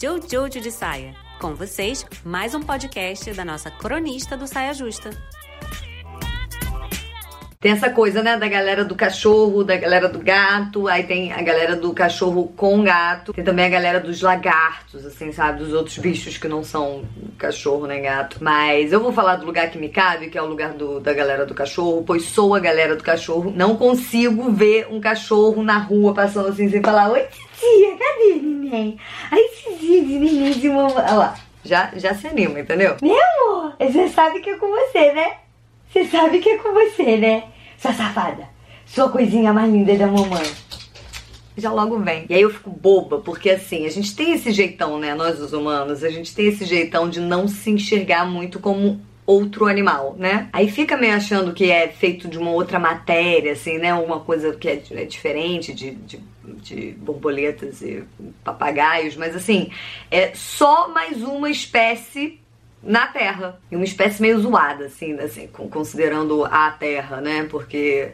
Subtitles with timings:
[0.00, 1.12] Jojo de Saia.
[1.40, 5.10] Com vocês, mais um podcast da nossa cronista do Saia Justa.
[7.58, 11.42] Tem essa coisa, né, da galera do cachorro, da galera do gato, aí tem a
[11.42, 15.98] galera do cachorro com gato, tem também a galera dos lagartos, assim, sabe, dos outros
[15.98, 17.02] bichos que não são
[17.36, 18.36] cachorro nem gato.
[18.40, 21.12] Mas eu vou falar do lugar que me cabe, que é o lugar do, da
[21.12, 23.52] galera do cachorro, pois sou a galera do cachorro.
[23.52, 27.26] Não consigo ver um cachorro na rua passando assim sem falar: Oi,
[27.58, 28.98] tia, cadê neném?
[29.30, 30.94] Ai, tia, neném de mamãe.
[30.96, 32.96] Olha lá, já, já se anima, entendeu?
[33.02, 35.36] Meu amor, você sabe que é com você, né?
[35.90, 37.44] Você sabe que é com você, né?
[37.78, 38.48] Sua safada.
[38.86, 40.50] Sua coisinha mais linda da mamãe.
[41.56, 42.24] Já logo vem.
[42.28, 45.14] E aí eu fico boba, porque assim, a gente tem esse jeitão, né?
[45.14, 49.66] Nós os humanos, a gente tem esse jeitão de não se enxergar muito como outro
[49.66, 50.48] animal, né?
[50.54, 53.92] Aí fica meio achando que é feito de uma outra matéria, assim, né?
[53.92, 56.20] Uma coisa que é, é diferente de, de,
[56.62, 58.04] de, borboletas e
[58.42, 59.70] papagaios, mas assim,
[60.10, 62.40] é só mais uma espécie
[62.82, 63.60] na Terra.
[63.70, 67.46] E uma espécie meio zoada, assim, assim, considerando a Terra, né?
[67.50, 68.12] Porque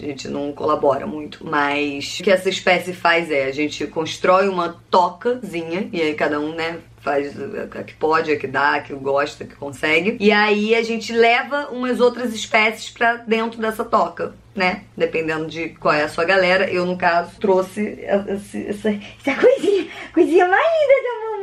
[0.00, 1.46] a gente não colabora muito.
[1.46, 6.40] Mas o que essa espécie faz é, a gente constrói uma tocazinha, e aí cada
[6.40, 7.34] um, né, faz
[7.74, 10.16] a que pode, a que dá, a que gosta, a que consegue.
[10.20, 14.84] E aí a gente leva umas outras espécies para dentro dessa toca, né?
[14.96, 16.70] Dependendo de qual é a sua galera.
[16.70, 21.37] Eu, no caso, trouxe essa, essa, essa coisinha, coisinha mais linda da mamãe.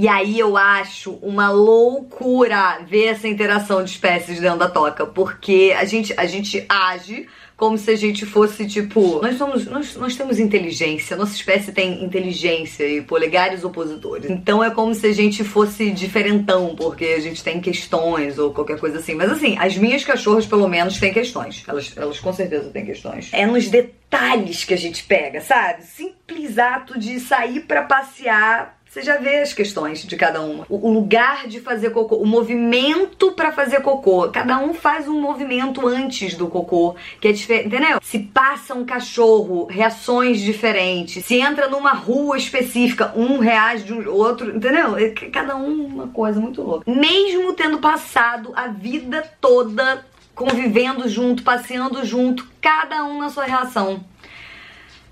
[0.00, 5.74] E aí eu acho uma loucura ver essa interação de espécies dentro da toca, porque
[5.76, 9.20] a gente, a gente age como se a gente fosse tipo.
[9.20, 9.66] Nós somos.
[9.66, 14.30] Nós, nós temos inteligência, nossa espécie tem inteligência e polegares opositores.
[14.30, 18.80] Então é como se a gente fosse diferentão, porque a gente tem questões ou qualquer
[18.80, 19.14] coisa assim.
[19.14, 21.62] Mas assim, as minhas cachorras, pelo menos, têm questões.
[21.68, 23.28] Elas, elas com certeza têm questões.
[23.32, 25.84] É nos detalhes que a gente pega, sabe?
[25.84, 30.66] Simples ato de sair para passear você já vê as questões de cada uma.
[30.68, 34.28] O lugar de fazer cocô, o movimento para fazer cocô.
[34.30, 38.00] Cada um faz um movimento antes do cocô, que é diferente, entendeu?
[38.02, 41.24] Se passa um cachorro, reações diferentes.
[41.24, 44.96] Se entra numa rua específica, um reage de um outro, entendeu?
[44.96, 46.90] É cada um uma coisa muito louca.
[46.90, 54.02] Mesmo tendo passado a vida toda convivendo junto, passeando junto, cada um na sua reação.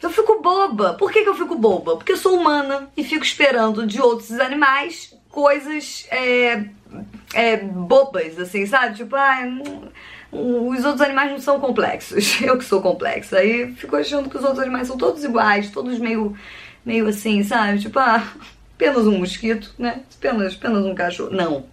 [0.00, 0.94] Eu fico boba.
[0.94, 1.96] Por que, que eu fico boba?
[1.96, 6.64] Porque eu sou humana e fico esperando de outros animais coisas é,
[7.34, 8.96] é, bobas, assim, sabe?
[8.96, 9.40] Tipo, ah,
[10.30, 12.40] os outros animais não são complexos.
[12.42, 13.38] Eu que sou complexa.
[13.38, 16.36] Aí fico achando que os outros animais são todos iguais, todos meio,
[16.84, 17.80] meio assim, sabe?
[17.80, 18.22] Tipo, ah,
[18.74, 20.02] apenas um mosquito, né?
[20.16, 21.30] Apenas, apenas um cachorro.
[21.30, 21.64] Não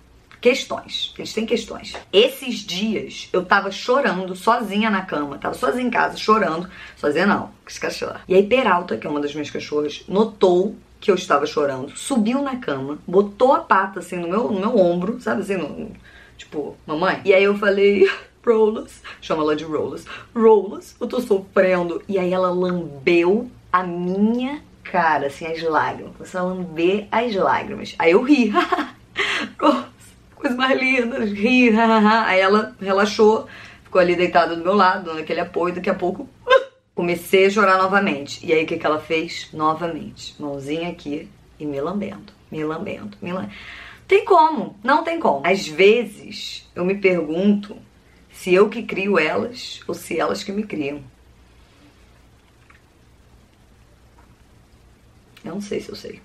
[0.46, 1.12] questões.
[1.18, 1.96] Eles têm questões.
[2.14, 5.40] Esses dias eu tava chorando sozinha na cama.
[5.40, 6.70] Tava sozinha em casa, chorando.
[6.96, 8.20] Sozinha não, com esse cachorro.
[8.28, 12.44] E aí Peralta, que é uma das minhas cachorras, notou que eu estava chorando, subiu
[12.44, 15.92] na cama, botou a pata assim no meu, no meu ombro, sabe assim, no,
[16.38, 17.22] tipo, mamãe.
[17.26, 18.08] E aí eu falei,
[18.46, 22.04] Rolas, chama ela de Rolas, Rolas, eu tô sofrendo.
[22.08, 26.14] E aí ela lambeu a minha cara, assim, as lágrimas.
[26.20, 27.96] Você lamber as lágrimas.
[27.98, 28.54] Aí eu ri.
[30.46, 31.72] coisa mais linda, ri,
[32.26, 33.48] Aí ela relaxou,
[33.84, 36.30] ficou ali deitada do meu lado, dando aquele apoio, daqui a pouco
[36.94, 38.46] comecei a chorar novamente.
[38.46, 39.50] E aí o que, que ela fez?
[39.52, 41.28] Novamente, mãozinha aqui
[41.60, 43.54] e me lambendo, me lambendo, me lambendo.
[44.08, 45.42] Tem como, não tem como.
[45.46, 47.76] Às vezes eu me pergunto
[48.32, 51.02] se eu que crio elas ou se elas que me criam.
[55.44, 56.22] Eu não sei se eu sei.